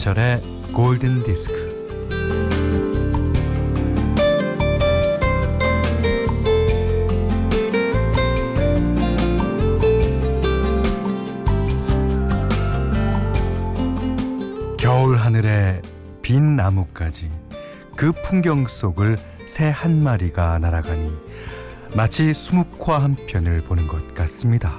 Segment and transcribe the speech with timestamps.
[0.00, 0.40] 김현철의
[0.72, 1.78] 골든 디스크.
[14.78, 15.82] 겨울 하늘에
[16.22, 17.30] 빈 나뭇가지
[17.94, 21.12] 그 풍경 속을 새 한 마리가 날아가니
[21.94, 24.72] 마치 수묵화 한 편을 보는 것 같습니다.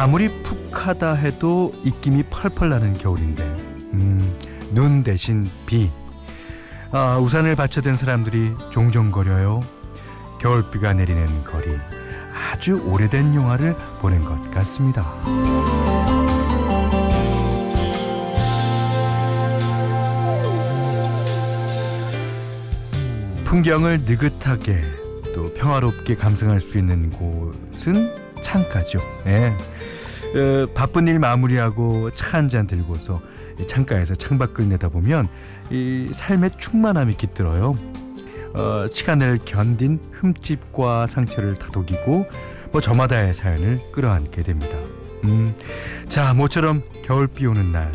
[0.00, 3.44] 아무리 푹하다 해도 입김이 펄펄 나는 겨울인데
[3.92, 4.34] 음,
[4.72, 5.90] 눈 대신 비.
[6.90, 9.60] 아, 우산을 받쳐든 사람들이 종종 거려요.
[10.40, 11.76] 겨울비가 내리는 거리.
[12.32, 15.04] 아주 오래된 영화를 보는 것 같습니다.
[23.44, 24.80] 풍경을 느긋하게
[25.34, 28.98] 또 평화롭게 감상할 수 있는 곳은 창가죠.
[29.26, 29.54] 예.
[30.36, 33.20] 어, 바쁜 일 마무리하고 차 한 잔 들고서
[33.66, 35.28] 창가에서 창밖을 내다보면
[35.70, 37.76] 이 삶의 충만함이 깃들어요.
[38.54, 42.26] 어, 시간을 견딘 흠집과 상처를 다독이고
[42.72, 44.76] 뭐 저마다의 사연을 끌어안게 됩니다.
[45.24, 45.54] 음,
[46.08, 47.92] 자 모처럼 겨울비 오는 날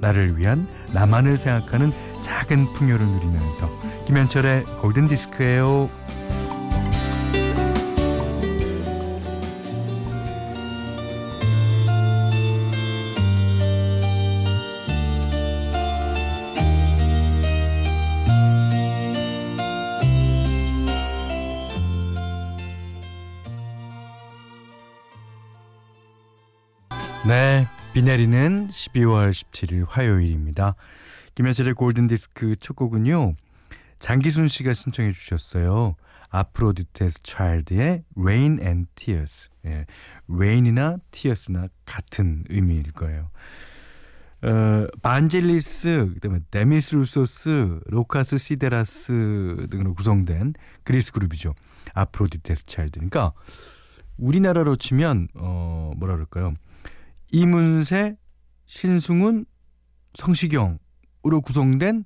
[0.00, 3.70] 나를 위한 나만을 생각하는 작은 풍요를 누리면서
[4.06, 5.88] 김현철의 골든 디스크예요.
[27.28, 30.74] 네, 비 내리는 12월 17일 화요일입니다.
[31.34, 33.34] 김현철의 골든 디스크 첫 곡은요.
[33.98, 35.96] 장기순 씨가 신청해 주셨어요.
[36.30, 39.50] 아프로디테스 차일드의 Rain and Tears.
[39.66, 39.84] 예,
[40.32, 43.28] Rain이나 Tears나 같은 의미일 거예요.
[44.40, 51.54] 어, 반젤리스, 그다음에 데미스 루소스, 로카스 시데라스 등으로 구성된 그리스 그룹이죠.
[51.92, 52.92] 아프로디테스 차일드.
[52.92, 53.34] 그러니까
[54.16, 56.54] 우리나라로 치면 어 뭐라 그럴까요?
[57.30, 58.16] 이문세,
[58.66, 59.44] 신승훈,
[60.14, 62.04] 성시경으로 구성된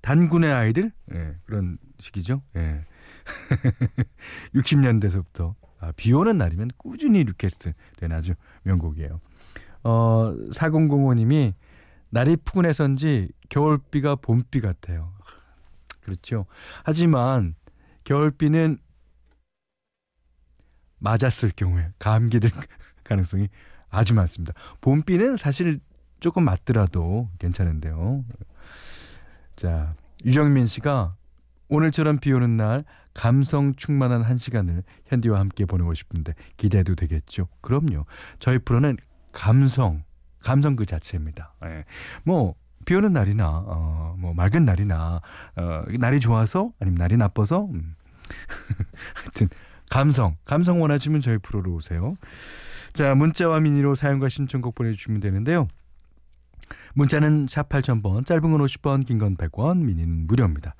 [0.00, 2.42] 단군의 아이들 예, 그런 식이죠.
[2.56, 2.84] 예.
[4.54, 9.20] 60년대서부터 아, 비 오는 날이면 꾸준히 request 된 아주 명곡이에요.
[9.84, 11.54] 어, 4005님이
[12.10, 15.12] 날이 푸근해서인지 겨울비가 봄비 같아요.
[16.02, 16.46] 그렇죠.
[16.84, 17.54] 하지만
[18.04, 18.78] 겨울비는
[20.98, 22.50] 맞았을 경우에 감기들
[23.12, 23.48] 가능성이
[23.90, 24.54] 아주 많습니다.
[24.80, 25.78] 봄비는 사실
[26.20, 28.24] 조금 맞더라도 괜찮은데요.
[29.56, 31.16] 자, 유정민 씨가
[31.68, 32.84] 오늘처럼 비 오는 날
[33.14, 37.48] 감성 충만한 한 시간을 현디와 함께 보내고 싶은데 기대해도 되겠죠?
[37.60, 38.06] 그럼요.
[38.38, 38.96] 저희 프로는
[39.32, 40.04] 감성,
[40.40, 41.54] 감성 그 자체입니다.
[41.64, 41.84] 예.
[42.24, 45.20] 뭐, 비 오는 날이나, 어, 뭐, 맑은 날이나,
[45.56, 47.94] 어, 날이 좋아서, 아니면 날이 나빠서, 음.
[49.14, 49.48] 하여튼,
[49.90, 52.14] 감성, 감성 원하시면 저희 프로로 오세요.
[52.92, 55.68] 자, 문자와 미니로 사연과 신청곡 보내주시면 되는데요.
[56.94, 60.74] 문자는 샵 8000번, 짧은 건 50번, 긴 건 100원, 미니는 무료입니다.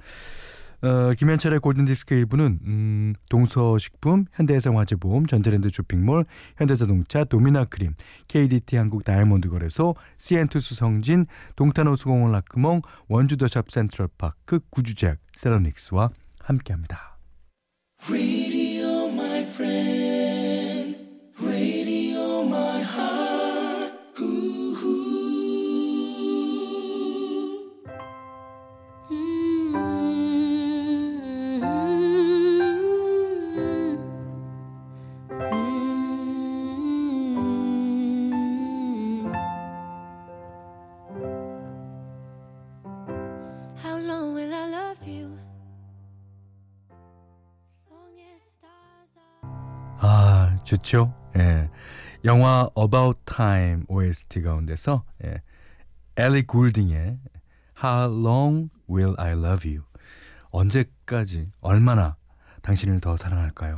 [0.83, 6.25] 어, 김현철의 골든디스크 일부는 음, 동서식품, 현대해상화재보험, 전자랜드 쇼핑몰,
[6.57, 7.95] 현대자동차, 도미나크림,
[8.27, 17.17] KDT 한국 다이아몬드 거래소, CN2 수성진, 동탄호 수공원 라크몽, 원주더샵 센트럴파크, 구주제약, 세라닉스와 함께합니다.
[19.55, 20.02] How
[50.83, 51.15] 아, 좋죠.
[51.37, 51.71] 예.
[52.25, 55.41] 영화 About Time OST 가운데서 예.
[56.17, 57.19] 엘리 굴딩의
[57.83, 59.85] How Long Will I Love You?
[60.51, 62.17] 언제까지 얼마나
[62.63, 63.77] 당신을 더 사랑할까요?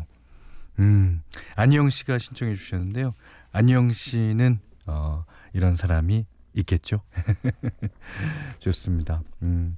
[0.80, 1.22] 음,
[1.54, 3.14] 안희영 씨가 신청해 주셨는데요.
[3.52, 7.02] 안희영 씨는 어, 이런 사람이 있겠죠.
[8.58, 9.22] 좋습니다.
[9.42, 9.76] 음.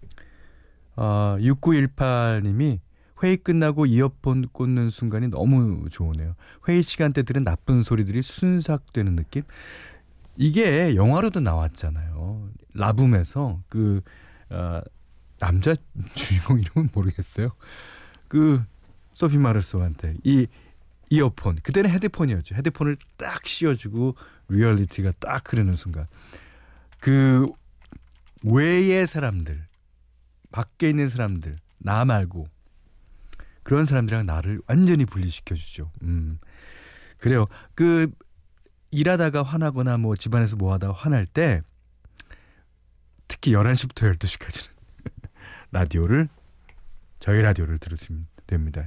[0.97, 2.81] 어, 6918님이
[3.23, 6.35] 회의 끝나고 이어폰 꽂는 순간이 너무 좋으네요.
[6.69, 9.43] 회의 시간대 들은 나쁜 소리들이 순삭되는 느낌?
[10.37, 12.51] 이게 영화로도 나왔잖아요.
[12.75, 14.03] 라붐에서 그
[14.51, 14.81] 어,
[15.39, 15.75] 남자
[16.15, 17.51] 주인공 이름은 모르겠어요.
[18.29, 18.63] 그
[19.13, 20.47] 소피 마르소한테 이
[21.09, 22.55] 이어폰 그때는 헤드폰이었죠.
[22.57, 24.17] 헤드폰을 딱 씌워주고
[24.49, 26.05] Reality가 딱 흐르는 순간
[27.01, 27.51] 그
[28.43, 29.67] 외의 사람들
[30.51, 32.49] 밖에 있는 사람들 나 말고
[33.67, 35.91] 그런 사람들이랑 나를 완전히 분리시켜 주죠.
[36.03, 36.39] 음.
[37.19, 37.47] 그래요.
[37.75, 38.09] 그
[38.93, 41.63] 일하다가 화나거나 뭐 집안에서 뭐 하다가 화날 때
[43.27, 44.69] 특히 11시부터 12시까지는
[45.73, 46.29] 라디오를
[47.19, 48.85] 저희 라디오를 들으시면 됩니다.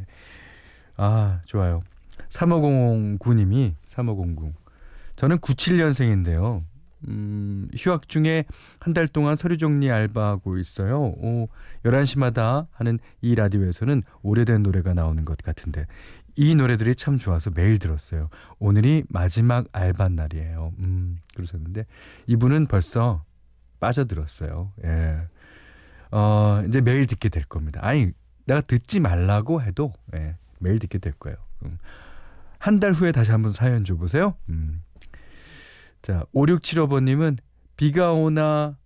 [0.96, 1.82] 아, 좋아요.
[2.30, 4.54] 3509님이 3509.
[5.18, 6.64] 저는 97년생인데요.
[7.08, 8.46] 음, 휴학 중에
[8.80, 11.00] 한 달 동안 서류 정리 알바하고 있어요.
[11.02, 11.48] 오,
[11.84, 15.86] 11시마다 하는 이 라디오에서는 오래된 노래가 나오는 것 같은데
[16.36, 18.30] 이 노래들이 참 좋아서 매일 들었어요.
[18.60, 20.74] 오늘이 마지막 알바 날이에요.
[20.80, 21.86] 음, 그러셨는데
[22.28, 23.24] 이분은 벌써
[23.80, 24.74] 빠져들었어요.
[24.84, 25.20] 예.
[26.12, 27.80] 어, 이제 매일 듣게 될 겁니다.
[27.84, 28.12] 아니,
[28.46, 31.38] 내가 듣지 말라고 해도 예, 매일 듣게 될 거예요.
[31.66, 31.78] 음.
[32.58, 34.36] 한달 후에 다시 한번 사연 줘보세요.
[34.50, 34.82] 음.
[36.02, 37.38] 자, 5675번님은
[37.76, 38.78] 비가 오나,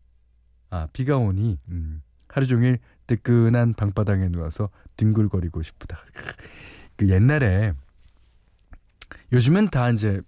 [0.69, 5.99] 아, 비가 오니, 음, 하루 종일 뜨끈한 방바닥에 누워서 뒹굴거리고 싶다.
[6.97, 7.73] 그 옛날에,
[9.31, 10.21] 요즘은 다 이제,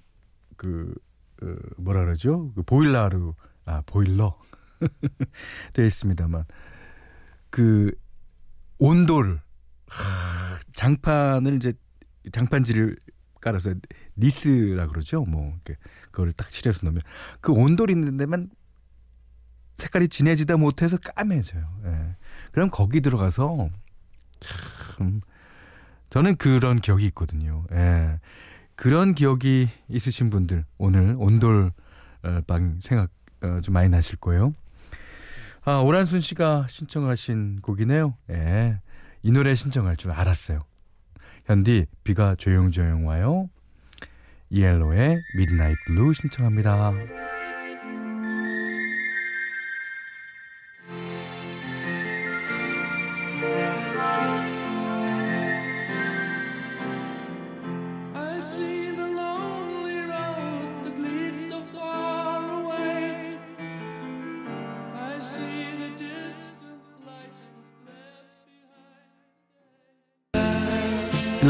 [0.58, 0.94] 그,
[1.42, 1.48] 어,
[1.78, 2.52] 뭐라 그러죠?
[2.54, 3.36] 그 보일러로,
[3.66, 4.40] 아, 보일러.
[5.74, 6.46] 되어 있습니다만,
[7.50, 7.92] 그,
[8.78, 9.42] 온도를,
[9.88, 11.74] 하, 장판을 이제,
[12.32, 12.98] 장판지를
[13.46, 13.76] 깔아서
[14.18, 15.24] 니스라 그러죠.
[15.24, 15.56] 뭐
[16.10, 17.04] 그거를 딱 칠해서 넣으면
[17.42, 18.50] 그 온돌 있는 데만
[19.78, 21.64] 색깔이 진해지다 못해서 까매져요.
[21.86, 22.16] 예.
[22.52, 23.70] 그럼 거기 들어가서
[24.40, 25.22] 참
[26.10, 27.66] 저는 그런 기억이 있거든요.
[27.72, 28.20] 예.
[28.76, 31.72] 그런 기억이 있으신 분들 오늘 온돌
[32.24, 33.12] 어, 방 생각
[33.42, 34.56] 어, 좀 많이 나실 거예요.
[35.64, 38.18] 아 오란순 씨가 신청하신 곡이네요.
[38.32, 38.82] 예.
[39.22, 40.64] 이 노래 신청할 줄 알았어요.
[41.46, 43.50] 현디 비가 조용조용 와요.
[44.50, 46.92] ELO의 Midnight Blue 신청합니다.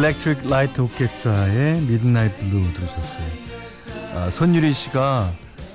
[0.10, 3.28] Electric Light Orchestra의 Midnight Blue 들으셨어요.
[4.14, 5.32] 아, 손유리 씨가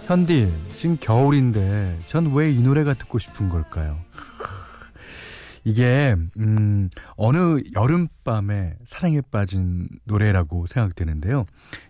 [0.07, 3.99] 현디 지금 겨울인데 전 왜 이 노래가 듣고 싶은 걸까요?
[5.65, 11.45] 이게 음, 어느 여름밤에 사랑에 빠진 노래라고 생각되는데요.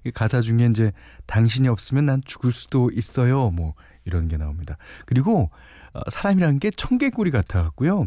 [0.05, 0.93] 이 가사 중에 이제
[1.27, 3.51] 당신이 없으면 난 죽을 수도 있어요.
[3.51, 3.75] 뭐
[4.07, 4.79] 이런 게 나옵니다.
[5.05, 5.51] 그리고
[5.93, 8.07] 어, 사람이라는 게 청개구리 같아 갖고요.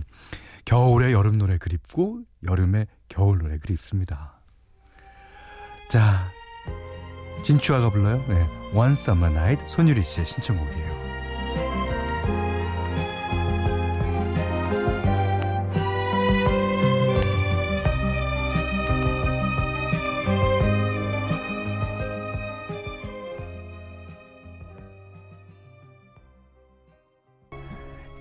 [0.65, 4.39] 겨울에 여름 노래 그립고 여름에 겨울 노래 그립습니다.
[5.89, 6.29] 자,
[7.43, 8.23] 진추아가 불러요.
[8.27, 11.03] 네, One Summer Night 손유리 씨의 신청곡이에요.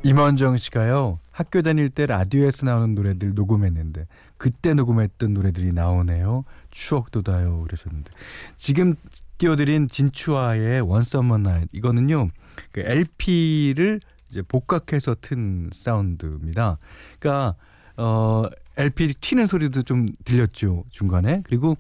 [0.05, 4.07] 임원정 씨가요 학교 다닐 때 라디오에서 나오는 노래들 녹음했는데
[4.37, 8.13] 그때 녹음했던 노래들이 나오네요 추억 돋아요 그러셨는데
[8.57, 8.95] 지금
[9.39, 12.29] 띄워드린 진추아의 Summer Night 이거는요
[12.71, 16.79] 그 LP를 이제 복각해서 튼 사운드입니다
[17.19, 17.57] 그러니까
[17.97, 18.45] 어
[18.77, 21.77] LP 튀는 소리도 좀 들렸죠 중간에 그리고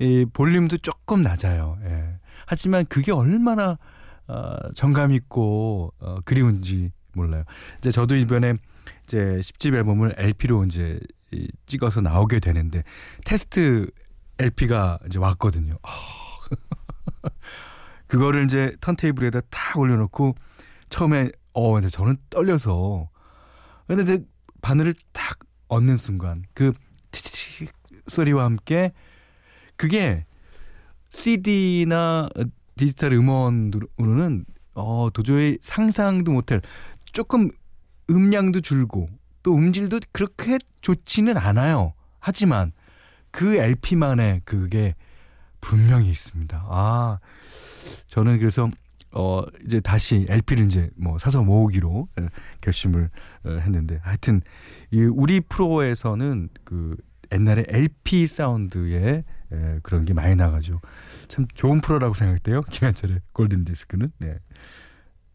[0.00, 2.18] 이 볼륨도 조금 낮아요 예.
[2.44, 3.78] 하지만 그게 얼마나
[4.26, 7.44] 어, 정감 있고 어, 그리운지 몰라요.
[7.78, 8.54] 이제 저도 이번에
[9.04, 10.98] 이제 10집 앨범을 LP로 이제
[11.32, 12.82] 이 찍어서 나오게 되는데
[13.24, 13.90] 테스트
[14.38, 15.78] LP가 이제 왔거든요.
[18.06, 20.34] 그거를 이제 턴테이블에다 탁 올려놓고
[20.90, 23.08] 처음에 어 이제 저는 떨려서
[23.86, 24.24] 근데 이제
[24.62, 25.38] 바늘을 탁
[25.68, 26.72] 얹는 순간 그
[27.10, 27.66] 치치치
[28.08, 28.92] 소리와 함께
[29.76, 30.26] 그게
[31.10, 32.28] CD나
[32.76, 36.60] 디지털 음원으로는 어 도저히 상상도 못할
[37.12, 37.50] 조금
[38.10, 39.08] 음량도 줄고
[39.42, 41.94] 또 음질도 그렇게 좋지는 않아요.
[42.18, 42.72] 하지만
[43.30, 44.94] 그 LP만의 그게
[45.60, 46.64] 분명히 있습니다.
[46.68, 47.18] 아,
[48.08, 48.70] 저는 그래서
[49.14, 52.08] 어 이제 다시 LP를 이제 뭐 사서 모으기로
[52.60, 53.08] 결심을
[53.44, 54.42] 어, 했는데 하여튼
[54.90, 56.96] 이 우리 프로에서는 그
[57.32, 60.80] 옛날에 LP 사운드의 에, 그런 게 많이 나가죠.
[61.28, 62.62] 참 좋은 프로라고 생각돼요.
[62.62, 64.12] 김현철의 골든 디스크는.
[64.18, 64.38] 네.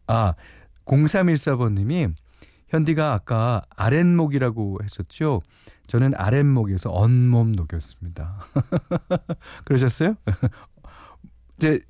[0.06, 0.34] 아,
[0.84, 2.08] 0314번 님이
[2.72, 5.42] 현디가 아까 아랫목이라고 했었죠.
[5.88, 8.40] 저는 아랫목에서 언몸 녹였습니다.
[9.66, 10.14] 그러셨어요?
[11.58, 11.80] 이제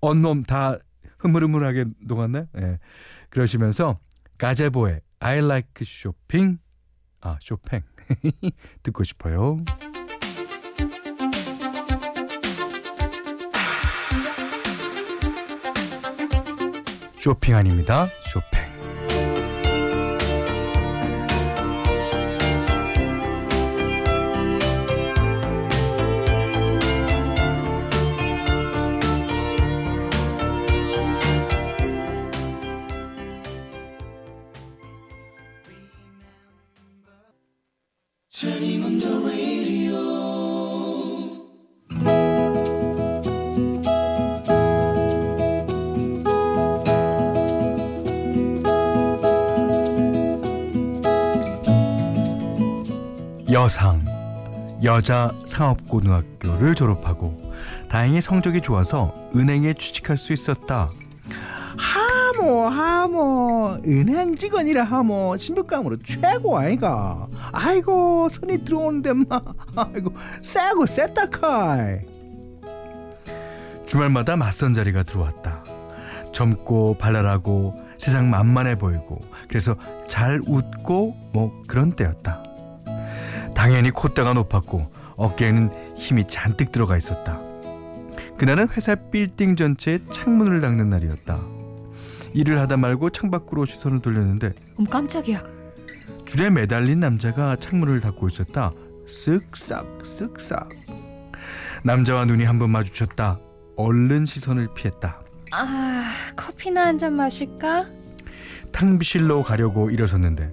[0.00, 0.76] 언몸 다
[1.18, 2.48] 흐물흐물하게 녹았나요?
[2.58, 2.78] 예.
[3.30, 4.00] 그러시면서
[4.36, 6.58] 가제보의 I like shopping
[7.20, 7.82] 아 쇼팽
[8.82, 9.58] 듣고 싶어요.
[17.14, 18.06] 쇼핑 아닙니다.
[18.32, 18.73] 쇼팽.
[53.64, 54.04] 여상
[54.82, 57.54] 여자 상업고등학교를 졸업하고
[57.88, 60.90] 다행히 성적이 좋아서 은행에 취직할 수 있었다.
[61.78, 69.40] 하모 하모 은행 직원이라 하모 신분감으로 최고 아이가 아이고 손이 들어오는데 마
[69.76, 72.00] 아이고 싸고 쎄다카이
[73.86, 75.64] 주말마다 맞선 자리가 들어왔다.
[76.34, 79.74] 젊고 발랄하고 세상 만만해 보이고 그래서
[80.06, 82.42] 잘 웃고 뭐 그런 때였다.
[83.64, 87.40] 당연히 콧대가 높았고 어깨에는 힘이 잔뜩 들어가 있었다.
[88.36, 91.40] 그날은 회사 빌딩 전체에 창문을 닦는 날이었다.
[92.34, 95.42] 일을 하다 말고 창밖으로 시선을 돌렸는데 어머 깜짝이야.
[96.26, 98.74] 줄에 매달린 남자가 창문을 닫고 있었다.
[99.06, 100.68] 쓱싹 쓱싹.
[101.84, 103.38] 남자와 눈이 한 번 마주쳤다.
[103.76, 105.22] 얼른 시선을 피했다.
[105.52, 106.04] 아
[106.36, 107.86] 커피나 한 잔 마실까?
[108.72, 110.50] 탕비실로 가려고 일어섰는데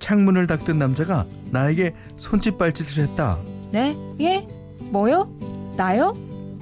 [0.00, 3.38] 창문을 닦던 남자가 나에게 손짓 발짓을 했다.
[3.70, 3.96] 네?
[4.20, 4.46] 예?
[4.90, 5.28] 뭐요?
[5.76, 6.16] 나요?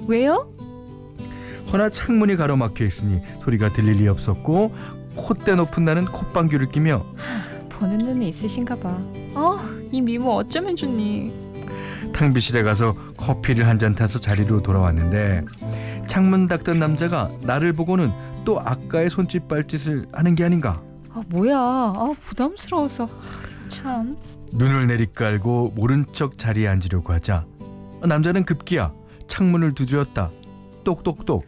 [0.07, 0.51] 왜요?
[1.71, 4.73] 허나 창문이 가로막혀 있으니 소리가 들릴 리 없었고
[5.15, 7.05] 콧대 높은 나는 콧방귀를 끼며
[7.69, 8.97] 보는 눈이 있으신가 봐.
[9.35, 9.57] 어,
[9.91, 11.31] 이 미모 어쩌면 좋니?
[12.13, 15.45] 탕비실에 가서 커피를 한 잔 타서 자리로 돌아왔는데
[16.07, 18.11] 창문 닦던 남자가 나를 보고는
[18.45, 20.81] 또 아까의 손짓 발짓을 하는 게 아닌가
[21.19, 21.57] 아 뭐야?
[21.57, 24.17] 아 부담스러워서 하, 참.
[24.53, 27.45] 눈을 내리깔고 모른 척 자리에 앉으려고 하자
[28.03, 28.93] 남자는 급기야
[29.27, 30.31] 창문을 두드렸다
[30.83, 31.45] 똑똑똑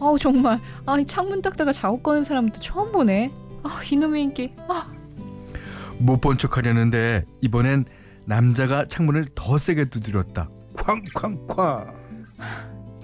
[0.00, 3.32] 아우 정말 아 이 창문 닦다가 작업 거는 사람도 처음 보네.
[3.64, 4.52] 아 이놈의 인기.
[4.68, 4.86] 아
[5.98, 7.86] 못 본 척하려는데 이번엔
[8.26, 11.86] 남자가 창문을 더 세게 두드렸다 쾅쾅쾅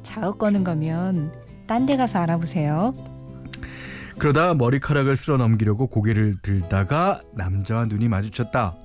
[0.02, 1.32] 작업 거는 거면
[1.66, 2.92] 딴 데 가서 알아보세요.
[4.18, 8.76] 그러다 머리카락을 쓸어 넘기려고 고개를 들다가 남자와 눈이 마주쳤다.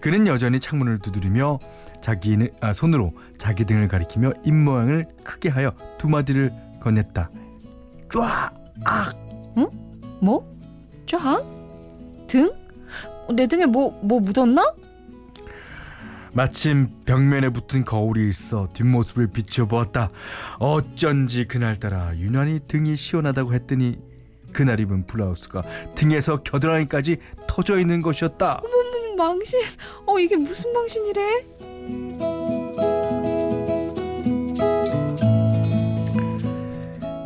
[0.00, 1.58] 그는 여전히 창문을 두드리며
[2.00, 7.28] 자기 아, 손으로 자기 등을 가리키며 입 모양을 크게 하여 두 마디를 건넸다.
[8.12, 8.52] 쫙!
[10.20, 10.56] 뭐?
[11.06, 11.42] 쫙?
[12.28, 12.52] 등?
[13.28, 14.74] 어, 내 등에 뭐뭐 묻었나?
[16.32, 20.10] 마침 벽면에 붙은 거울이 있어 뒷모습을 비춰보았다.
[20.58, 23.98] 어쩐지 그날따라 유난히 등이 시원하다고 했더니
[24.52, 25.62] 그날 입은 블라우스가
[25.94, 27.18] 등에서 겨드랑이까지
[27.48, 28.60] 터져 있는 것이었다.
[28.64, 29.60] 음, 망신.
[30.06, 31.46] 어 이게 무슨 망신이래?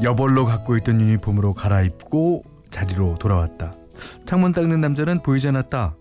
[0.03, 3.73] 여벌로 갖고 있던 유니폼으로 갈아입고 자리로 돌아왔다.
[4.27, 5.97] 창문 닦는 남자는 보이지 않았다.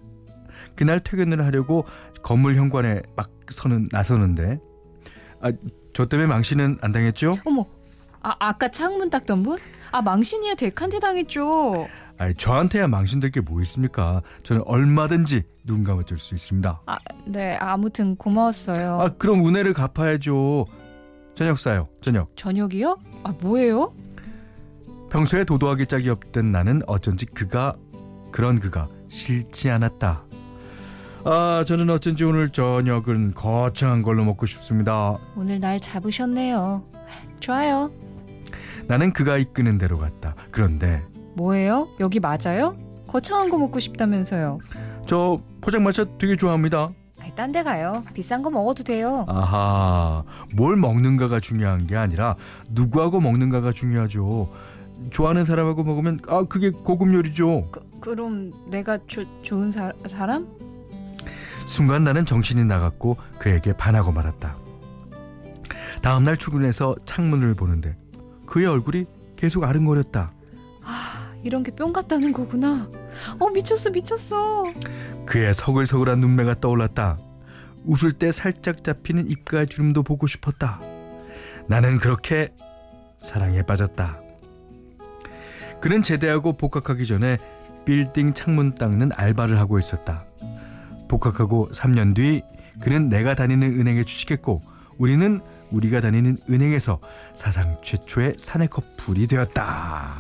[0.76, 1.86] 그날 퇴근을 하려고
[2.22, 4.60] 건물 현관에 막 서는 나서는데
[5.42, 5.52] 아,
[5.94, 7.36] 저 때문에 망신은 안 당했죠?
[7.46, 7.66] 어머.
[8.26, 9.60] 아 아까 창문 닦던 분?
[9.92, 11.88] 아 망신이야 데칸테 당했죠.
[12.18, 14.22] 아, 저한테야 망신될 게 뭐 있습니까?
[14.44, 16.82] 저는 얼마든지 눈 감아줄 수 있습니다.
[16.86, 19.00] 아 네 아무튼 고마웠어요.
[19.02, 20.66] 아, 그럼 은혜를 갚아야죠.
[21.36, 21.88] 저녁 사요.
[22.02, 22.36] 저녁.
[22.36, 22.98] 저녁이요?
[23.24, 23.94] 아 뭐예요?
[25.12, 27.76] 평소에 도도하게 짝이 없던 나는 어쩐지 그가
[28.32, 30.24] 그런 그가 싫지 않았다.
[31.26, 35.16] 아, 저는 어쩐지 오늘 저녁은 거창한 걸로 먹고 싶습니다.
[35.36, 36.84] 오늘 날 잡으셨네요.
[37.40, 37.92] 좋아요.
[38.88, 40.36] 나는 그가 이끄는 대로 갔다.
[40.52, 41.04] 그런데
[41.36, 41.88] 뭐예요?
[42.00, 42.78] 여기 맞아요?
[43.08, 44.60] 거창한 거 먹고 싶다면서요.
[45.06, 46.92] 저 포장마차 되게 좋아합니다.
[47.36, 48.04] 딴 데 가요.
[48.14, 49.26] 비싼 거 먹어도 돼요.
[49.28, 50.24] 아하,
[50.56, 52.36] 뭘 먹는가가 중요한 게 아니라
[52.70, 54.52] 누구하고 먹는가가 중요하죠.
[55.10, 57.70] 좋아하는 사람하고 먹으면 아 그게 고급 요리죠.
[57.72, 60.48] 그, 그럼 내가 조, 좋은 사, 사람?
[61.66, 64.56] 순간 나는 정신이 나갔고 그에게 반하고 말았다.
[66.04, 67.98] 다음 날 출근해서 창문을 보는데
[68.46, 70.32] 그의 얼굴이 계속 아른거렸다.
[71.44, 72.90] 이런 게 뿅 같다는 거구나.
[73.40, 74.64] 어 미쳤어 미쳤어.
[75.26, 77.20] 그의 서글서글한 눈매가 떠올랐다.
[77.84, 80.80] 웃을 때 살짝 잡히는 입가의 주름도 보고 싶었다.
[81.68, 82.54] 나는 그렇게
[83.22, 84.20] 사랑에 빠졌다.
[85.82, 87.38] 그는 제대하고 복학하기 전에
[87.86, 90.26] 빌딩 창문 닦는 알바를 하고 있었다.
[91.08, 92.42] 복학하고 3년 뒤
[92.82, 94.62] 그는 내가 다니는 은행에 취직했고
[94.98, 95.42] 우리는
[95.76, 97.00] 우리가 다니는 은행에서
[97.36, 100.16] 사상 최초의 사내 커플이 되었다.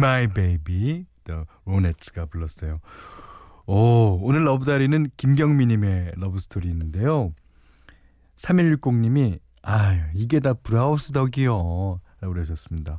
[0.00, 2.80] My Baby The Ronettes가 불렀어요.
[3.66, 7.34] 오, 오늘 러브다리는 김경미님의 러브스토리 있는데요.
[8.36, 12.98] 3160님이 아유 이게 다 브라우스 덕이요 라고 그러셨습니다.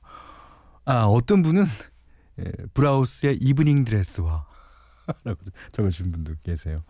[0.85, 1.65] 아 어떤 분은
[2.39, 4.45] 예, 브라우스의 이브닝 드레스와
[5.25, 5.39] 라고
[5.71, 6.83] 적어주신 분도 계세요.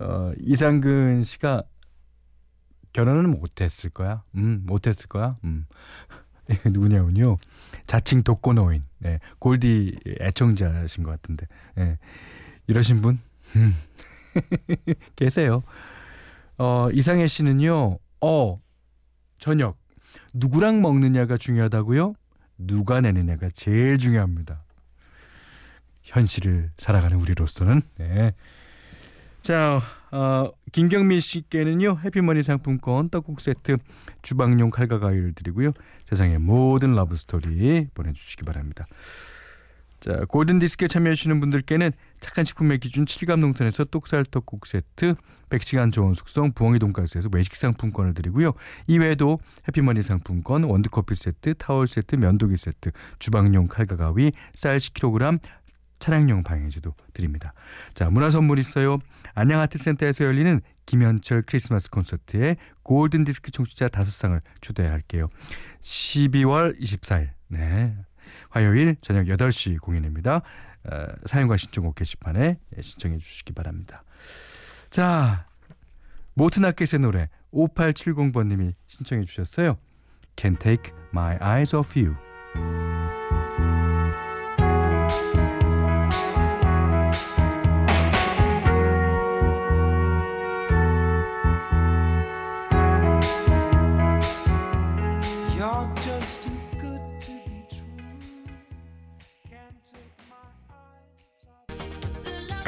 [0.00, 1.64] 어, 이상근 씨가
[2.92, 4.22] 결혼은 못했을 거야.
[4.36, 5.34] 음 못했을 거야.
[5.42, 5.66] 음
[6.64, 7.38] 누구냐면요.
[7.92, 11.46] 자칭 독거노인, 네, 골디 애청자신 것 같은데,
[11.76, 11.98] 예,
[12.66, 13.18] 이러신 분,
[13.54, 13.74] 음,
[15.14, 15.62] 계세요.
[16.56, 18.60] 어, 이상해 씨는요, 어,
[19.38, 19.76] 저녁,
[20.32, 22.14] 누구랑 먹느냐가 중요하다고요?
[22.56, 24.64] 누가 내느냐가 제일 중요합니다.
[26.02, 28.32] 현실을 살아가는 우리로서는, 네.
[29.42, 33.78] 자, 어, 김경미 씨께는요, 해피머니 상품권, 떡국 세트,
[34.20, 35.72] 주방용 칼과 가위를 드리고요.
[36.06, 38.86] 세상의 모든 러브 스토리 보내주시기 바랍니다.
[40.00, 45.14] 자, 골든 디스크에 참여해주시는 분들께는 착한 식품의 기준 칠갑농산에서 떡쌀 떡국 세트,
[45.48, 48.52] 100시간 저온 숙성 부엉이 돈가스에서 외식 상품권을 드리고요.
[48.88, 55.38] 이외에도 해피머니 상품권, 원두커피 세트, 타월 세트, 면도기 세트, 주방용 칼과 가위, 쌀 10kg,
[56.02, 57.54] 차량용 방향제도 드립니다.
[57.94, 58.98] 자, 문화 선물 있어요.
[59.34, 65.28] 안양 아트센터에서 열리는 김현철 크리스마스 콘서트에 골든 디스크 청취자 5상을 초대할게요.
[65.80, 67.30] 12월 24일.
[67.46, 67.96] 네.
[68.50, 70.42] 화요일 저녁 8시 공연입니다.
[70.90, 74.02] 어, 사연과 신청곡 게시판에 신청해 주시기 바랍니다.
[74.90, 75.46] 자,
[76.34, 79.78] 모트나켓의 노래 5870번님이 신청해 주셨어요.
[80.34, 82.16] Can't take my eyes off you.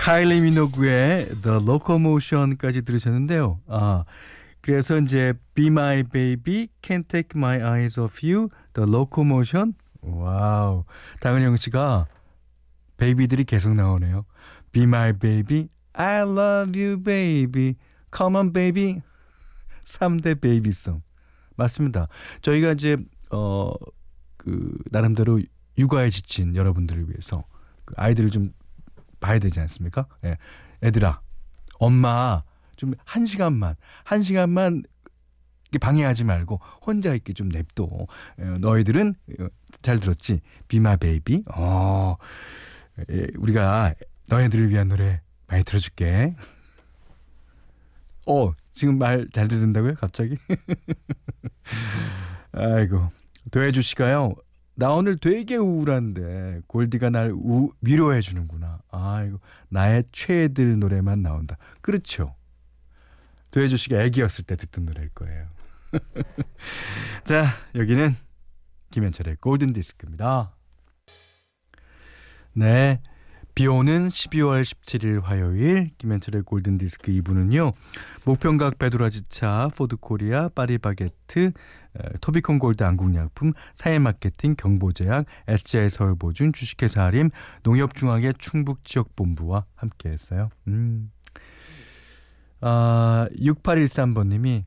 [0.04, 3.60] Kylie Minogue의 The Locomotion까지 들으셨는데요.
[3.68, 4.04] 아,
[4.60, 9.72] 그래서 이제 Be My Baby, Can't Take My Eyes Off You, The Locomotion.
[10.02, 10.84] Wow.
[11.20, 12.06] 장은영 씨가
[12.98, 14.26] baby들이 계속 나오네요.
[14.72, 17.76] Be My Baby, I Love You Baby,
[18.14, 19.00] Come On Baby.
[19.84, 21.00] 3대 baby song.
[21.56, 22.08] 맞습니다.
[22.42, 22.98] 저희가 이제
[23.30, 23.72] 어
[24.36, 25.40] 그 나름대로
[25.78, 27.44] 육아에 지친 여러분들을 위해서
[27.86, 28.52] 그 아이들을 좀
[29.24, 30.06] 봐야 되지 않습니까?
[30.24, 30.36] 예.
[30.82, 31.20] 애들아,
[31.78, 32.42] 엄마
[32.76, 34.82] 좀 한 시간만 한 시간만
[35.80, 37.88] 방해하지 말고 혼자 있게 좀 냅둬.
[38.40, 39.46] 예, 너희들은 어,
[39.82, 40.40] 잘 들었지?
[40.68, 41.44] 비마 베이비.
[41.54, 42.16] 어.
[43.10, 43.94] 예, 우리가
[44.28, 46.36] 너희들을 위한 노래 많이 들어줄게.
[48.26, 49.94] 어, 지금 말 잘 듣는다고요?
[49.96, 50.36] 갑자기?
[52.52, 53.10] 아이고.
[53.50, 54.34] 도혜주 씨가요.
[54.76, 58.80] 나 오늘 되게 우울한데 골디가 날 우, 위로해 주는구나.
[58.90, 59.40] 아이고.
[59.68, 61.56] 나의 최애들 노래만 나온다.
[61.80, 62.34] 그렇죠.
[63.52, 65.46] 도혜주 씨가 애기였을 때 듣던 노래일 거예요.
[67.24, 68.16] 자, 여기는
[68.90, 70.54] 김현철의 골든 디스크입니다.
[72.54, 73.00] 네.
[73.54, 77.72] 비 오는 12월 17일 화요일 김현철의 골든 디스크 2부는요.
[78.26, 81.52] 목편한 배도라지차, 포드코리아, 파리바게트, 에,
[82.20, 87.30] 토비콘 골드 안국약품, 사회마케팅, 경보제약, SJ 서울보증, 주식회사 하림,
[87.62, 90.50] 농협중앙의 충북지역본부와 함께했어요.
[90.68, 91.10] 음.
[92.60, 94.64] 아, 6813번님이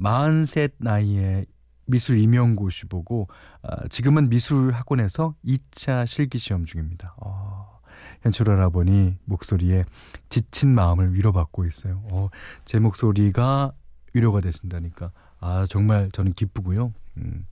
[0.00, 1.46] 43 나이에
[1.86, 3.28] 미술 임용고시 보고
[3.62, 7.14] 아, 지금은 미술 학원에서 2차 실기시험 중입니다.
[7.20, 7.78] 아,
[8.22, 9.84] 현철 할아버니 목소리에
[10.28, 12.02] 지친 마음을 위로받고 있어요.
[12.10, 12.28] 어,
[12.64, 13.72] 제 목소리가
[14.14, 15.10] 위로가 되신다니까
[15.42, 16.94] 아 정말 저는 기쁘고요.
[17.18, 17.46] 음.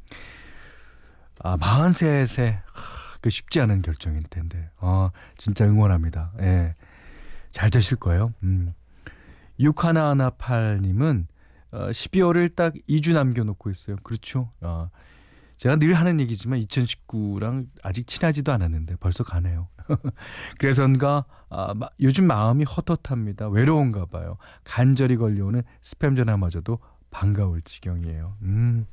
[1.42, 2.60] 아 43세
[3.20, 4.70] 그 쉽지 않은 결정일 텐데.
[4.78, 6.32] 아, 진짜 응원합니다.
[6.40, 6.74] 예.
[7.52, 8.32] 잘 되실 거예요.
[8.44, 8.72] 음.
[9.58, 11.26] 6118님은
[11.72, 13.96] 어, 12월을 딱 2주 남겨놓고 있어요.
[14.02, 14.50] 그렇죠.
[14.60, 14.88] 어,
[15.56, 19.68] 제가 늘 하는 얘기지만 2019랑 아직 친하지도 않았는데 벌써 가네요.
[20.58, 23.48] 그래서인가 아, 마- 요즘 마음이 헛헛합니다.
[23.48, 24.36] 외로운가 봐요.
[24.64, 26.78] 간절히 걸려오는 스팸 전화마저도
[27.10, 28.36] 반가울 지경이에요.
[28.42, 28.86] 음.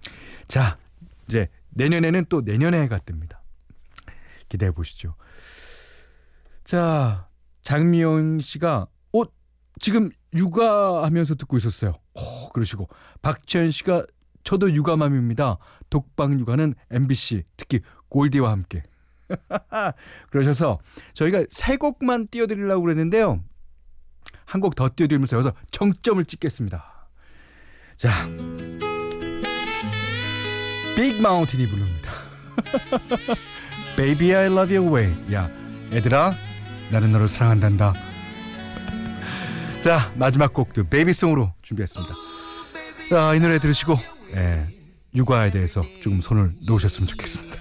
[0.47, 0.77] 자,
[1.27, 3.37] 이제 내년에는 또 내년의 해가 뜹니다.
[4.49, 5.15] 기대해 보시죠.
[6.63, 7.27] 자,
[7.63, 9.21] 장미영 씨가 어
[9.79, 11.93] 지금 육아하면서 듣고 있었어요.
[12.13, 12.87] 오, 그러시고
[13.21, 14.05] 박지현 씨가
[14.43, 15.57] 저도 육아맘입니다.
[15.89, 18.83] 독방 육아는 MBC 특히 골디와 함께.
[20.31, 20.79] 그러셔서
[21.13, 23.43] 저희가 세 곡만 띄워드리려고 그랬는데요.
[24.45, 26.96] 한 곡 더 띄워드리면서 여기서 정점을 찍겠습니다.
[27.97, 28.27] 자,
[30.95, 32.11] 빅 마운틴이 부릅니다.
[33.95, 35.33] Baby I love you way.
[35.33, 35.49] 야,
[35.91, 36.31] 얘들아,
[36.91, 37.95] 나는 너를 사랑한단다.
[39.81, 42.13] 자, 마지막 곡도 베이비송으로 준비했습니다.
[43.09, 43.95] 자, 이 노래 들으시고
[44.35, 44.67] 예,
[45.15, 47.57] 육아에 대해서 조금 손을 놓으셨으면 좋겠습니다.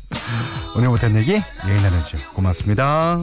[0.78, 1.32] 오늘 못한 얘기
[1.66, 2.16] 내일 나누죠.
[2.32, 3.18] 고맙습니다.